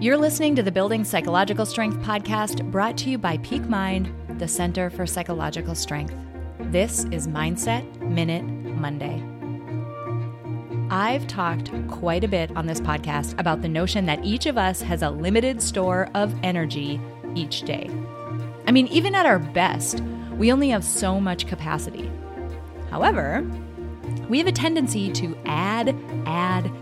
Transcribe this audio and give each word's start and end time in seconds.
You're 0.00 0.16
listening 0.16 0.56
to 0.56 0.62
the 0.62 0.72
Building 0.72 1.04
Psychological 1.04 1.66
Strength 1.66 1.98
podcast 1.98 2.64
brought 2.70 2.96
to 2.96 3.10
you 3.10 3.18
by 3.18 3.36
Peak 3.36 3.68
Mind, 3.68 4.10
the 4.38 4.48
Center 4.48 4.88
for 4.88 5.06
Psychological 5.06 5.74
Strength. 5.74 6.14
This 6.58 7.04
is 7.10 7.28
Mindset 7.28 8.00
Minute 8.00 8.42
Monday. 8.42 9.22
I've 10.90 11.26
talked 11.26 11.70
quite 11.88 12.24
a 12.24 12.28
bit 12.28 12.50
on 12.56 12.64
this 12.64 12.80
podcast 12.80 13.38
about 13.38 13.60
the 13.60 13.68
notion 13.68 14.06
that 14.06 14.24
each 14.24 14.46
of 14.46 14.56
us 14.56 14.80
has 14.80 15.02
a 15.02 15.10
limited 15.10 15.60
store 15.60 16.08
of 16.14 16.34
energy 16.42 16.98
each 17.34 17.64
day. 17.64 17.90
I 18.66 18.72
mean, 18.72 18.86
even 18.86 19.14
at 19.14 19.26
our 19.26 19.38
best, 19.38 20.00
we 20.38 20.50
only 20.50 20.70
have 20.70 20.82
so 20.82 21.20
much 21.20 21.46
capacity. 21.46 22.10
However, 22.88 23.46
we 24.30 24.38
have 24.38 24.46
a 24.46 24.52
tendency 24.52 25.12
to 25.12 25.36
add, 25.44 25.94
add, 26.24 26.72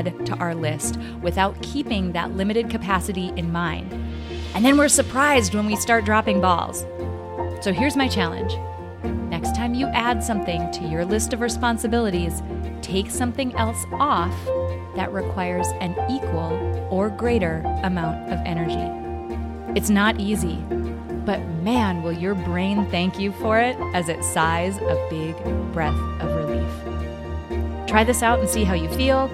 add 0.00 0.26
to 0.26 0.34
our 0.36 0.54
list 0.54 0.98
without 1.22 1.60
keeping 1.62 2.12
that 2.12 2.32
limited 2.36 2.70
capacity 2.70 3.32
in 3.36 3.52
mind. 3.52 3.92
And 4.54 4.64
then 4.64 4.76
we're 4.76 4.88
surprised 4.88 5.54
when 5.54 5.66
we 5.66 5.76
start 5.76 6.04
dropping 6.04 6.40
balls. 6.40 6.84
So 7.62 7.72
here's 7.72 7.96
my 7.96 8.08
challenge 8.08 8.52
next 9.30 9.54
time 9.54 9.74
you 9.74 9.86
add 9.88 10.22
something 10.22 10.70
to 10.72 10.84
your 10.84 11.04
list 11.04 11.32
of 11.32 11.40
responsibilities, 11.40 12.42
take 12.82 13.10
something 13.10 13.54
else 13.54 13.86
off 13.92 14.34
that 14.96 15.12
requires 15.12 15.66
an 15.80 15.92
equal 16.10 16.52
or 16.90 17.08
greater 17.08 17.62
amount 17.84 18.30
of 18.30 18.38
energy. 18.44 19.78
It's 19.78 19.88
not 19.88 20.18
easy, 20.18 20.56
but 21.24 21.40
man, 21.62 22.02
will 22.02 22.12
your 22.12 22.34
brain 22.34 22.90
thank 22.90 23.18
you 23.18 23.32
for 23.32 23.58
it 23.58 23.76
as 23.94 24.08
it 24.08 24.22
sighs 24.24 24.76
a 24.78 25.06
big 25.08 25.36
breath 25.72 25.94
of 26.20 26.34
relief. 26.34 27.88
Try 27.88 28.04
this 28.04 28.22
out 28.22 28.40
and 28.40 28.48
see 28.48 28.64
how 28.64 28.74
you 28.74 28.88
feel. 28.90 29.30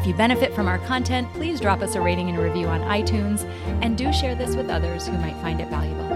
If 0.00 0.06
you 0.06 0.14
benefit 0.14 0.54
from 0.54 0.66
our 0.66 0.78
content, 0.78 1.30
please 1.34 1.60
drop 1.60 1.82
us 1.82 1.94
a 1.94 2.00
rating 2.00 2.30
and 2.30 2.38
a 2.38 2.42
review 2.42 2.68
on 2.68 2.80
iTunes, 2.80 3.44
and 3.82 3.98
do 3.98 4.10
share 4.14 4.34
this 4.34 4.56
with 4.56 4.70
others 4.70 5.06
who 5.06 5.12
might 5.18 5.36
find 5.42 5.60
it 5.60 5.68
valuable. 5.68 6.08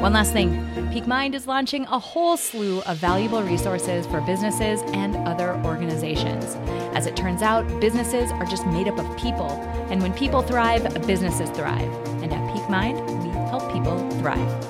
One 0.00 0.12
last 0.12 0.32
thing 0.32 0.64
Peak 0.92 1.08
Mind 1.08 1.34
is 1.34 1.48
launching 1.48 1.86
a 1.86 1.98
whole 1.98 2.36
slew 2.36 2.82
of 2.82 2.98
valuable 2.98 3.42
resources 3.42 4.06
for 4.06 4.20
businesses 4.20 4.80
and 4.92 5.16
other 5.26 5.60
organizations. 5.64 6.54
As 6.94 7.08
it 7.08 7.16
turns 7.16 7.42
out, 7.42 7.66
businesses 7.80 8.30
are 8.30 8.46
just 8.46 8.64
made 8.68 8.86
up 8.86 8.96
of 8.96 9.18
people, 9.18 9.50
and 9.90 10.00
when 10.00 10.12
people 10.12 10.40
thrive, 10.40 10.84
businesses 11.04 11.50
thrive. 11.50 11.92
And 12.22 12.32
at 12.32 12.54
Peak 12.54 12.70
Mind, 12.70 12.96
we 13.24 13.30
help 13.50 13.72
people 13.72 14.08
thrive. 14.20 14.64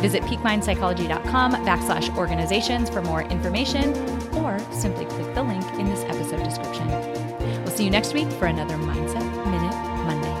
Visit 0.00 0.24
peakmindpsychology.com 0.24 1.52
backslash 1.64 2.16
organizations 2.16 2.90
for 2.90 3.02
more 3.02 3.22
information, 3.22 3.94
or 4.34 4.58
simply 4.72 5.04
click 5.04 5.32
the 5.36 5.44
link 5.44 5.64
in 5.74 5.86
this 5.86 6.02
episode 6.06 6.42
description. 6.42 6.79
See 7.80 7.86
you 7.86 7.90
next 7.90 8.12
week 8.12 8.30
for 8.32 8.44
another 8.44 8.76
Mindset 8.76 9.24
Minute 9.46 9.74
Monday. 10.04 10.36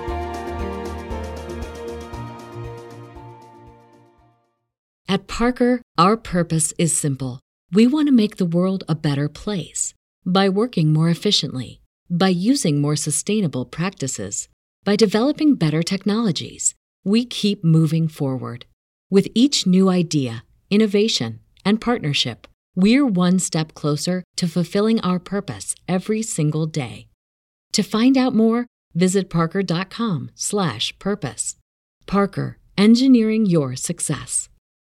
At 5.08 5.26
Parker, 5.26 5.80
our 5.96 6.18
purpose 6.18 6.74
is 6.76 6.94
simple. 6.94 7.40
We 7.72 7.86
want 7.86 8.08
to 8.08 8.12
make 8.12 8.36
the 8.36 8.44
world 8.44 8.84
a 8.90 8.94
better 8.94 9.26
place 9.30 9.94
by 10.26 10.50
working 10.50 10.92
more 10.92 11.08
efficiently, 11.08 11.80
by 12.10 12.28
using 12.28 12.78
more 12.78 12.94
sustainable 12.94 13.64
practices, 13.64 14.50
by 14.84 14.94
developing 14.96 15.54
better 15.54 15.82
technologies. 15.82 16.74
We 17.04 17.24
keep 17.24 17.64
moving 17.64 18.06
forward. 18.06 18.66
With 19.08 19.28
each 19.34 19.66
new 19.66 19.88
idea, 19.88 20.44
innovation, 20.68 21.40
and 21.64 21.80
partnership, 21.80 22.46
we're 22.74 23.06
one 23.06 23.38
step 23.38 23.72
closer 23.72 24.24
to 24.36 24.46
fulfilling 24.46 25.00
our 25.00 25.18
purpose 25.18 25.74
every 25.88 26.20
single 26.20 26.66
day. 26.66 27.06
To 27.72 27.82
find 27.82 28.16
out 28.16 28.34
more, 28.34 28.66
visit 28.94 29.28
parker.com/purpose. 29.30 31.56
Parker, 32.06 32.58
engineering 32.76 33.46
your 33.46 33.76
success. 33.76 34.48